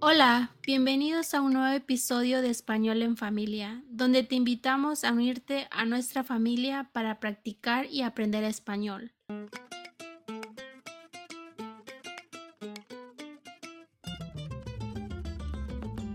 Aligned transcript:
Hola, 0.00 0.52
bienvenidos 0.66 1.34
a 1.34 1.40
un 1.40 1.52
nuevo 1.52 1.74
episodio 1.76 2.40
de 2.40 2.50
Español 2.50 3.02
en 3.02 3.16
Familia, 3.16 3.82
donde 3.90 4.22
te 4.22 4.36
invitamos 4.36 5.04
a 5.04 5.12
unirte 5.12 5.68
a 5.70 5.84
nuestra 5.84 6.24
familia 6.24 6.88
para 6.92 7.20
practicar 7.20 7.86
y 7.86 8.02
aprender 8.02 8.42
español. 8.44 9.12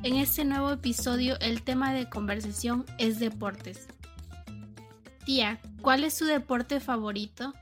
En 0.03 0.15
este 0.15 0.43
nuevo 0.43 0.71
episodio 0.71 1.39
el 1.39 1.61
tema 1.61 1.93
de 1.93 2.09
conversación 2.09 2.85
es 2.97 3.19
deportes. 3.19 3.87
Tía, 5.25 5.61
¿cuál 5.81 6.03
es 6.03 6.13
su 6.13 6.25
deporte 6.25 6.79
favorito? 6.79 7.53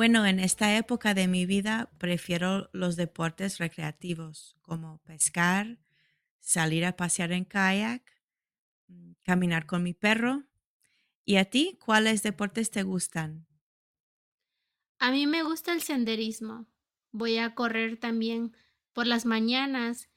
Bueno, 0.00 0.24
en 0.24 0.40
esta 0.40 0.78
época 0.78 1.12
de 1.12 1.28
mi 1.28 1.44
vida 1.44 1.90
prefiero 1.98 2.70
los 2.72 2.96
deportes 2.96 3.58
recreativos 3.58 4.56
como 4.62 4.96
pescar, 5.02 5.76
salir 6.38 6.86
a 6.86 6.96
pasear 6.96 7.32
en 7.32 7.44
kayak, 7.44 8.10
mm, 8.88 9.12
caminar 9.22 9.66
con 9.66 9.82
mi 9.82 9.92
perro. 9.92 10.44
¿Y 11.26 11.36
a 11.36 11.44
ti 11.44 11.78
cuáles 11.84 12.22
deportes 12.22 12.70
te 12.70 12.82
gustan? 12.82 13.46
A 14.98 15.10
mí 15.10 15.26
me 15.26 15.42
gusta 15.42 15.74
el 15.74 15.82
senderismo. 15.82 16.66
Voy 17.12 17.36
a 17.36 17.54
correr 17.54 17.98
también 18.00 18.56
por 18.94 19.06
las 19.06 19.26
mañanas 19.26 20.08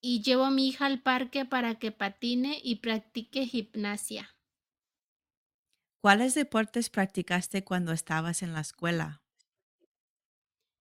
y 0.00 0.20
llevo 0.22 0.46
a 0.46 0.50
mi 0.50 0.66
hija 0.66 0.86
al 0.86 1.00
parque 1.00 1.44
para 1.44 1.78
que 1.78 1.92
patine 1.92 2.60
y 2.60 2.80
practique 2.80 3.46
gimnasia. 3.46 4.36
¿Cuáles 6.00 6.34
deportes 6.34 6.90
practicaste 6.90 7.62
cuando 7.62 7.92
estabas 7.92 8.42
en 8.42 8.52
la 8.52 8.62
escuela? 8.62 9.22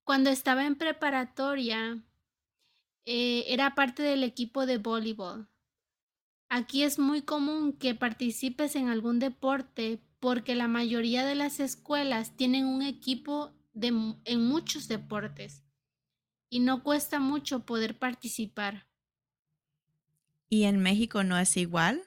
Cuando 0.08 0.30
estaba 0.30 0.66
en 0.66 0.78
preparatoria, 0.78 2.02
eh, 3.04 3.44
era 3.50 3.76
parte 3.76 4.04
del 4.04 4.24
equipo 4.24 4.66
de 4.66 4.78
voleibol. 4.78 5.50
Aquí 6.48 6.84
es 6.84 6.98
muy 6.98 7.24
común 7.24 7.74
que 7.74 7.94
participes 7.94 8.78
en 8.78 8.88
algún 8.88 9.20
deporte 9.20 10.02
porque 10.22 10.56
la 10.56 10.70
mayoría 10.70 11.26
de 11.26 11.36
las 11.36 11.60
escuelas 11.60 12.38
tienen 12.38 12.68
un 12.68 12.84
equipo 12.84 13.52
de, 13.74 13.90
en 14.24 14.48
muchos 14.48 14.88
deportes 14.88 15.66
y 16.50 16.62
no 16.62 16.84
cuesta 16.84 17.20
mucho 17.20 17.66
poder 17.66 18.00
participar. 18.00 18.88
¿Y 20.48 20.64
en 20.64 20.80
México 20.80 21.26
no 21.26 21.38
es 21.38 21.58
igual? 21.58 22.07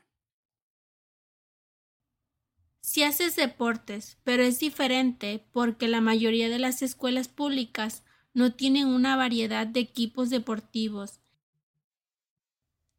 Si 2.90 3.04
haces 3.04 3.36
deportes, 3.36 4.18
pero 4.24 4.42
es 4.42 4.58
diferente 4.58 5.46
porque 5.52 5.86
la 5.86 6.00
mayoría 6.00 6.48
de 6.48 6.58
las 6.58 6.82
escuelas 6.82 7.28
públicas 7.28 8.02
no 8.34 8.52
tienen 8.54 8.88
una 8.88 9.14
variedad 9.14 9.64
de 9.64 9.78
equipos 9.78 10.28
deportivos. 10.28 11.20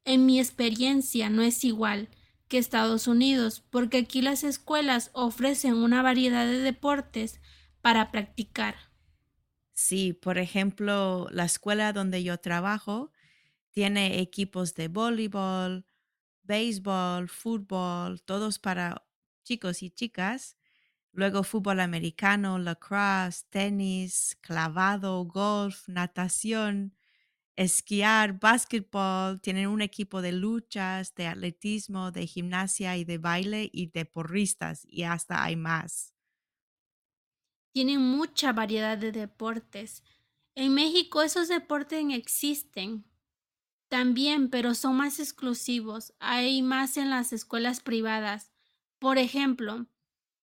En 0.06 0.26
mi 0.26 0.40
experiencia 0.40 1.30
no 1.30 1.42
es 1.42 1.66
igual 1.66 2.08
que 2.48 2.58
Estados 2.58 3.06
Unidos, 3.06 3.66
porque 3.70 3.98
aquí 3.98 4.22
las 4.22 4.46
escuelas 4.46 5.12
ofrecen 5.12 5.74
una 5.74 6.02
variedad 6.02 6.46
de 6.46 6.60
deportes 6.60 7.42
para 7.82 8.12
practicar. 8.12 8.76
Sí, 9.74 10.14
por 10.14 10.38
ejemplo, 10.38 11.28
la 11.32 11.44
escuela 11.44 11.92
donde 11.92 12.24
yo 12.24 12.38
trabajo 12.38 13.12
tiene 13.72 14.22
equipos 14.22 14.74
de 14.74 14.88
voleibol, 14.88 15.86
béisbol, 16.44 17.28
fútbol, 17.28 18.22
todos 18.22 18.58
para 18.58 19.04
chicos 19.52 19.84
y 19.84 19.90
chicas. 19.92 20.58
Luego 21.14 21.44
fútbol 21.44 21.80
americano, 21.82 22.60
lacrosse, 22.60 23.46
tenis, 23.50 24.38
clavado, 24.42 25.26
golf, 25.26 25.88
natación, 25.90 26.96
esquiar, 27.56 28.40
básquetbol. 28.40 29.42
Tienen 29.42 29.68
un 29.70 29.82
equipo 29.82 30.22
de 30.22 30.32
luchas, 30.34 31.16
de 31.16 31.28
atletismo, 31.28 32.12
de 32.12 32.28
gimnasia 32.28 32.98
y 32.98 33.06
de 33.06 33.18
baile 33.20 33.70
y 33.74 33.88
de 33.88 34.06
porristas 34.06 34.86
y 34.90 35.04
hasta 35.04 35.44
hay 35.44 35.56
más. 35.58 36.14
Tienen 37.74 38.02
mucha 38.02 38.54
variedad 38.54 38.98
de 38.98 39.12
deportes. 39.12 40.04
En 40.56 40.74
México 40.74 41.22
esos 41.22 41.48
deportes 41.48 42.04
existen 42.12 43.06
también, 43.90 44.50
pero 44.50 44.76
son 44.76 44.98
más 44.98 45.20
exclusivos. 45.20 46.14
Hay 46.20 46.62
más 46.64 46.98
en 46.98 47.10
las 47.10 47.34
escuelas 47.34 47.82
privadas. 47.82 48.51
Por 49.02 49.18
ejemplo, 49.18 49.88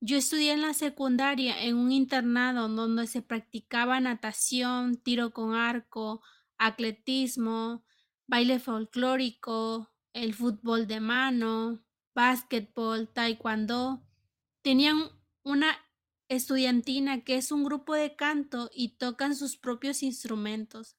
yo 0.01 0.17
estudié 0.17 0.51
en 0.51 0.63
la 0.63 0.75
secundaria 0.75 1.63
en 1.63 1.77
un 1.77 1.93
internado 1.93 2.69
donde 2.69 3.07
se 3.07 3.23
practicaba 3.23 4.01
natación, 4.01 4.97
tiro 4.97 5.31
con 5.31 5.55
arco, 5.55 6.23
atletismo, 6.59 7.85
baile 8.27 8.59
folclórico, 8.59 9.93
el 10.13 10.35
fútbol 10.35 10.89
de 10.89 10.99
mano, 10.99 11.85
básquetbol, 12.17 13.07
taekwondo. 13.07 14.03
Tenían 14.63 15.09
una 15.45 15.79
estudiantina 16.29 17.23
que 17.23 17.37
es 17.37 17.53
un 17.53 17.63
grupo 17.63 17.95
de 17.95 18.17
canto 18.17 18.71
y 18.75 18.97
tocan 18.97 19.37
sus 19.37 19.57
propios 19.57 20.03
instrumentos. 20.03 20.97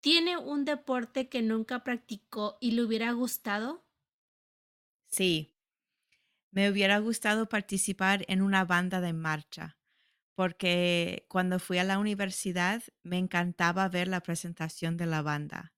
¿Tiene 0.00 0.38
un 0.38 0.64
deporte 0.64 1.28
que 1.28 1.42
nunca 1.42 1.84
practicó 1.84 2.56
y 2.62 2.70
le 2.70 2.82
hubiera 2.82 3.12
gustado? 3.12 3.84
Sí, 5.06 5.53
me 6.54 6.70
hubiera 6.70 6.98
gustado 6.98 7.48
participar 7.48 8.24
en 8.28 8.42
una 8.42 8.64
banda 8.64 9.00
de 9.00 9.12
marcha, 9.12 9.78
porque 10.36 11.26
cuando 11.30 11.58
fui 11.60 11.78
a 11.78 11.84
la 11.84 11.98
universidad 11.98 12.82
me 13.04 13.18
encantaba 13.18 13.88
ver 13.88 14.08
la 14.08 14.22
presentación 14.22 14.96
de 14.96 15.06
la 15.06 15.22
banda. 15.22 15.74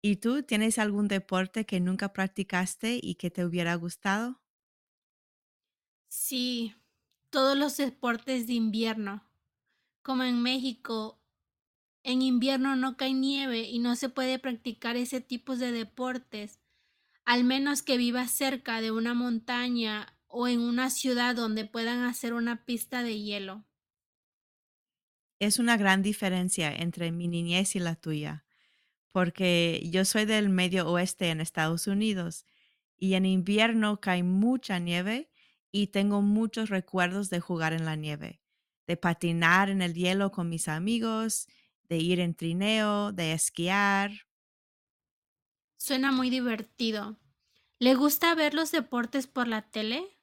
¿Y 0.00 0.16
tú 0.16 0.44
tienes 0.44 0.78
algún 0.78 1.08
deporte 1.08 1.66
que 1.66 1.80
nunca 1.80 2.12
practicaste 2.12 3.00
y 3.02 3.16
que 3.16 3.30
te 3.32 3.44
hubiera 3.44 3.74
gustado? 3.74 4.40
Sí, 6.08 6.74
todos 7.30 7.56
los 7.56 7.76
deportes 7.76 8.46
de 8.46 8.54
invierno. 8.54 9.26
Como 10.02 10.24
en 10.24 10.42
México, 10.42 11.22
en 12.04 12.22
invierno 12.22 12.76
no 12.76 12.96
cae 12.98 13.14
nieve 13.14 13.62
y 13.70 13.80
no 13.80 13.96
se 13.96 14.10
puede 14.10 14.40
practicar 14.40 14.96
ese 14.96 15.22
tipo 15.22 15.56
de 15.56 15.72
deportes 15.72 16.61
al 17.24 17.44
menos 17.44 17.82
que 17.82 17.96
viva 17.96 18.28
cerca 18.28 18.80
de 18.80 18.90
una 18.90 19.14
montaña 19.14 20.18
o 20.26 20.48
en 20.48 20.60
una 20.60 20.90
ciudad 20.90 21.34
donde 21.36 21.64
puedan 21.64 22.00
hacer 22.04 22.34
una 22.34 22.64
pista 22.64 23.02
de 23.02 23.20
hielo. 23.20 23.66
Es 25.38 25.58
una 25.58 25.76
gran 25.76 26.02
diferencia 26.02 26.72
entre 26.72 27.10
mi 27.12 27.28
niñez 27.28 27.74
y 27.76 27.80
la 27.80 27.96
tuya, 27.96 28.44
porque 29.12 29.88
yo 29.92 30.04
soy 30.04 30.24
del 30.26 30.48
medio 30.50 30.88
oeste 30.90 31.30
en 31.30 31.40
Estados 31.40 31.86
Unidos 31.86 32.46
y 32.98 33.14
en 33.14 33.26
invierno 33.26 34.00
cae 34.00 34.22
mucha 34.22 34.78
nieve 34.78 35.30
y 35.72 35.88
tengo 35.88 36.22
muchos 36.22 36.70
recuerdos 36.70 37.30
de 37.30 37.40
jugar 37.40 37.72
en 37.72 37.84
la 37.84 37.96
nieve, 37.96 38.42
de 38.86 38.96
patinar 38.96 39.70
en 39.70 39.82
el 39.82 39.94
hielo 39.94 40.30
con 40.32 40.48
mis 40.48 40.68
amigos, 40.68 41.48
de 41.88 41.98
ir 41.98 42.20
en 42.20 42.34
trineo, 42.34 43.12
de 43.12 43.32
esquiar. 43.32 44.12
Suena 45.84 46.12
muy 46.12 46.30
divertido. 46.30 47.18
¿Le 47.80 47.96
gusta 47.96 48.36
ver 48.36 48.54
los 48.54 48.70
deportes 48.70 49.26
por 49.26 49.48
la 49.48 49.62
tele? 49.68 50.20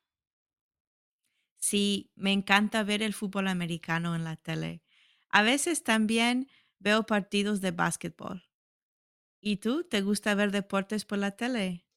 Sí, 1.58 2.12
me 2.16 2.31
encanta 2.31 2.84
ver 2.84 3.03
el 3.03 3.14
fútbol 3.14 3.47
americano 3.47 4.16
en 4.16 4.24
la 4.24 4.36
tele. 4.38 4.84
A 5.30 5.44
veces 5.44 5.84
también 5.84 6.50
veo 6.80 7.06
partidos 7.06 7.62
de 7.62 7.72
básquetbol. 7.72 8.44
¿Y 9.42 9.58
tú? 9.58 9.84
¿Te 9.84 10.02
gusta 10.02 10.36
ver 10.36 10.52
deportes 10.52 11.06
por 11.06 11.18
la 11.20 11.31
tele? 11.31 11.88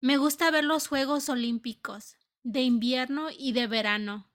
Me 0.00 0.16
gusta 0.16 0.50
ver 0.50 0.64
los 0.64 0.88
Juegos 0.88 1.28
Olímpicos, 1.28 2.16
de 2.42 2.62
invierno 2.62 3.28
y 3.30 3.52
de 3.52 3.66
verano. 3.66 4.32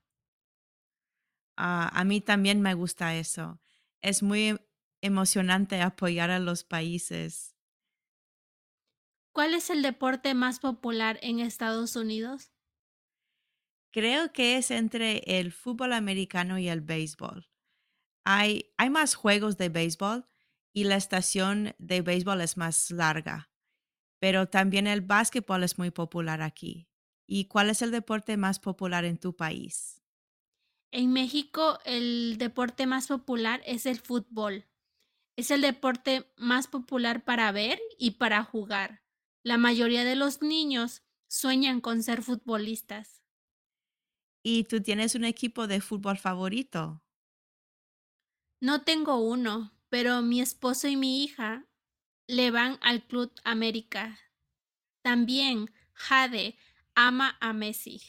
Ah, 1.58 1.90
a 1.94 2.04
mí 2.04 2.22
también 2.22 2.62
me 2.62 2.74
gusta 2.74 3.16
eso. 3.16 3.62
Es 4.02 4.24
muy 4.24 4.60
emocionante 5.02 5.82
apoyar 5.82 6.32
a 6.32 6.40
los 6.40 6.64
países. 6.64 7.51
¿Cuál 9.34 9.54
es 9.54 9.70
el 9.70 9.82
deporte 9.82 10.34
más 10.34 10.60
popular 10.60 11.18
en 11.22 11.40
Estados 11.40 11.96
Unidos? 11.96 12.52
Creo 13.94 14.32
que 14.32 14.58
es 14.58 14.72
entre 14.72 15.20
el 15.40 15.52
fútbol 15.52 15.94
americano 15.94 16.58
y 16.58 16.70
el 16.70 16.82
béisbol. 16.82 17.50
Hay, 18.26 18.74
hay 18.78 18.90
más 18.90 19.16
juegos 19.16 19.58
de 19.58 19.70
béisbol 19.70 20.28
y 20.74 20.86
la 20.86 20.96
estación 20.96 21.76
de 21.78 22.02
béisbol 22.02 22.42
es 22.42 22.58
más 22.58 22.92
larga, 22.92 23.52
pero 24.20 24.48
también 24.48 24.88
el 24.88 25.02
básquetbol 25.02 25.64
es 25.64 25.78
muy 25.78 25.92
popular 25.92 26.42
aquí. 26.42 26.90
¿Y 27.28 27.46
cuál 27.46 27.70
es 27.70 27.82
el 27.82 27.92
deporte 27.92 28.38
más 28.38 28.60
popular 28.60 29.06
en 29.06 29.18
tu 29.18 29.36
país? 29.36 30.02
En 30.92 31.12
México 31.12 31.80
el 31.86 32.38
deporte 32.38 32.86
más 32.86 33.08
popular 33.08 33.62
es 33.66 33.86
el 33.86 34.00
fútbol. 34.00 34.68
Es 35.38 35.52
el 35.52 35.62
deporte 35.62 36.32
más 36.38 36.68
popular 36.68 37.24
para 37.26 37.52
ver 37.52 37.80
y 37.98 38.12
para 38.12 38.44
jugar. 38.44 39.01
La 39.44 39.58
mayoría 39.58 40.04
de 40.04 40.16
los 40.16 40.44
niños 40.44 41.02
sueñan 41.28 41.82
con 41.82 42.04
ser 42.04 42.22
¿Y 44.44 44.64
tú 44.66 44.82
tienes 44.82 45.16
un 45.16 45.24
equipo 45.24 45.66
de 45.68 45.82
fútbol 45.82 46.18
favorito? 46.18 47.02
No 48.60 48.84
tengo 48.84 49.18
uno, 49.18 49.72
pero 49.90 50.22
mi 50.22 50.42
esposo 50.42 50.88
y 50.88 50.96
mi 50.96 51.24
hija 51.24 51.66
le 52.28 52.52
van 52.52 52.78
al 52.82 53.06
Club 53.08 53.34
América. 53.44 54.20
También 55.02 55.74
Jade 55.94 56.56
ama 56.94 57.38
a 57.42 57.54
Messi. 57.54 58.02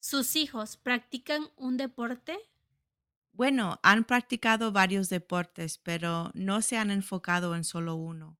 ¿Sus 0.00 0.36
hijos 0.36 0.76
practican 0.76 1.48
un 1.56 1.78
deporte? 1.78 2.38
Bueno, 3.32 3.80
han 3.82 4.04
practicado 4.04 4.72
varios 4.72 5.08
deportes, 5.08 5.78
pero 5.78 6.30
no 6.34 6.60
se 6.60 6.76
han 6.76 6.90
enfocado 6.90 7.54
en 7.54 7.64
solo 7.64 7.94
uno. 7.94 8.38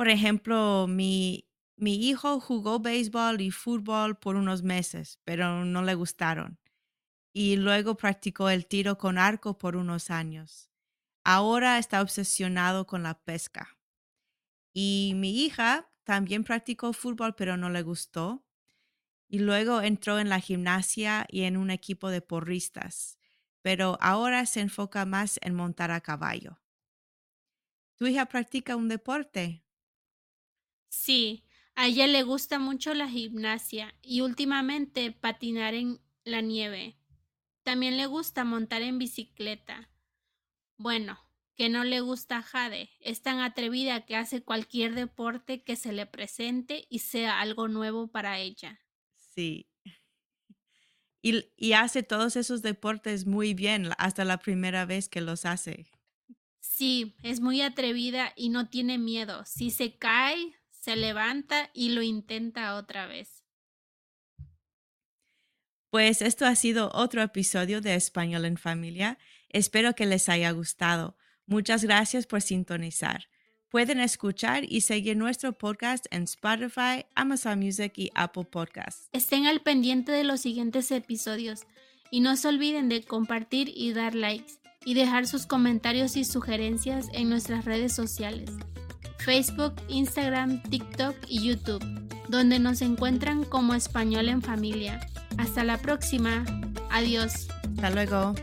Por 0.00 0.08
ejemplo, 0.08 0.86
mi, 0.88 1.46
mi 1.76 2.08
hijo 2.08 2.40
jugó 2.40 2.80
béisbol 2.80 3.42
y 3.42 3.50
fútbol 3.50 4.16
por 4.16 4.36
unos 4.36 4.62
meses, 4.62 5.20
pero 5.24 5.66
no 5.66 5.82
le 5.82 5.94
gustaron. 5.94 6.58
Y 7.34 7.56
luego 7.56 7.98
practicó 7.98 8.48
el 8.48 8.64
tiro 8.64 8.96
con 8.96 9.18
arco 9.18 9.58
por 9.58 9.76
unos 9.76 10.10
años. 10.10 10.70
Ahora 11.22 11.76
está 11.76 12.00
obsesionado 12.00 12.86
con 12.86 13.02
la 13.02 13.20
pesca. 13.22 13.78
Y 14.72 15.12
mi 15.16 15.44
hija 15.44 15.92
también 16.04 16.44
practicó 16.44 16.94
fútbol, 16.94 17.34
pero 17.34 17.58
no 17.58 17.68
le 17.68 17.82
gustó. 17.82 18.42
Y 19.28 19.40
luego 19.40 19.82
entró 19.82 20.18
en 20.18 20.30
la 20.30 20.40
gimnasia 20.40 21.26
y 21.28 21.42
en 21.42 21.58
un 21.58 21.70
equipo 21.70 22.08
de 22.08 22.22
porristas, 22.22 23.18
pero 23.60 23.98
ahora 24.00 24.46
se 24.46 24.60
enfoca 24.60 25.04
más 25.04 25.38
en 25.42 25.54
montar 25.54 25.90
a 25.90 26.00
caballo. 26.00 26.58
¿Tu 27.98 28.06
hija 28.06 28.24
practica 28.24 28.76
un 28.76 28.88
deporte? 28.88 29.62
Sí, 30.90 31.44
a 31.76 31.86
ella 31.86 32.08
le 32.08 32.24
gusta 32.24 32.58
mucho 32.58 32.94
la 32.94 33.08
gimnasia 33.08 33.94
y 34.02 34.22
últimamente 34.22 35.12
patinar 35.12 35.72
en 35.74 36.00
la 36.24 36.40
nieve. 36.40 36.98
También 37.62 37.96
le 37.96 38.06
gusta 38.06 38.44
montar 38.44 38.82
en 38.82 38.98
bicicleta. 38.98 39.88
Bueno, 40.76 41.20
que 41.54 41.68
no 41.68 41.84
le 41.84 42.00
gusta 42.00 42.38
a 42.38 42.42
Jade. 42.42 42.90
Es 42.98 43.22
tan 43.22 43.38
atrevida 43.38 44.04
que 44.04 44.16
hace 44.16 44.42
cualquier 44.42 44.96
deporte 44.96 45.62
que 45.62 45.76
se 45.76 45.92
le 45.92 46.06
presente 46.06 46.86
y 46.90 46.98
sea 46.98 47.40
algo 47.40 47.68
nuevo 47.68 48.08
para 48.08 48.40
ella. 48.40 48.80
Sí. 49.14 49.68
Y, 51.22 51.44
y 51.56 51.74
hace 51.74 52.02
todos 52.02 52.34
esos 52.34 52.62
deportes 52.62 53.26
muy 53.26 53.54
bien 53.54 53.90
hasta 53.98 54.24
la 54.24 54.38
primera 54.38 54.86
vez 54.86 55.08
que 55.08 55.20
los 55.20 55.44
hace. 55.44 55.86
Sí, 56.60 57.14
es 57.22 57.40
muy 57.40 57.60
atrevida 57.60 58.32
y 58.36 58.48
no 58.48 58.68
tiene 58.68 58.98
miedo. 58.98 59.44
Si 59.44 59.70
se 59.70 59.98
cae, 59.98 60.54
se 60.80 60.96
levanta 60.96 61.70
y 61.74 61.90
lo 61.90 62.02
intenta 62.02 62.74
otra 62.74 63.06
vez. 63.06 63.44
Pues 65.90 66.22
esto 66.22 66.46
ha 66.46 66.54
sido 66.54 66.90
otro 66.94 67.20
episodio 67.22 67.80
de 67.80 67.94
Español 67.94 68.44
en 68.44 68.56
Familia. 68.56 69.18
Espero 69.48 69.94
que 69.94 70.06
les 70.06 70.28
haya 70.28 70.50
gustado. 70.52 71.16
Muchas 71.46 71.84
gracias 71.84 72.26
por 72.26 72.42
sintonizar. 72.42 73.28
Pueden 73.68 74.00
escuchar 74.00 74.64
y 74.64 74.80
seguir 74.80 75.16
nuestro 75.16 75.52
podcast 75.52 76.06
en 76.10 76.24
Spotify, 76.24 77.06
Amazon 77.14 77.58
Music 77.58 77.92
y 77.96 78.10
Apple 78.14 78.44
Podcasts. 78.44 79.08
Estén 79.12 79.46
al 79.46 79.60
pendiente 79.60 80.12
de 80.12 80.24
los 80.24 80.40
siguientes 80.40 80.90
episodios 80.90 81.66
y 82.10 82.20
no 82.20 82.36
se 82.36 82.48
olviden 82.48 82.88
de 82.88 83.02
compartir 83.02 83.72
y 83.74 83.92
dar 83.92 84.14
likes 84.14 84.54
y 84.84 84.94
dejar 84.94 85.26
sus 85.26 85.46
comentarios 85.46 86.16
y 86.16 86.24
sugerencias 86.24 87.08
en 87.12 87.28
nuestras 87.28 87.64
redes 87.64 87.92
sociales, 87.92 88.50
Facebook, 89.30 89.74
Instagram, 89.86 90.60
TikTok 90.60 91.14
y 91.28 91.44
YouTube, 91.46 91.84
donde 92.26 92.58
nos 92.58 92.82
encuentran 92.82 93.44
como 93.44 93.74
Español 93.74 94.28
en 94.28 94.42
Familia. 94.42 95.06
Hasta 95.38 95.62
la 95.62 95.78
próxima. 95.78 96.44
Adiós. 96.90 97.46
Hasta 97.76 97.90
luego. 97.90 98.34